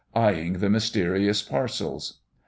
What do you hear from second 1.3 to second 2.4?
parcels....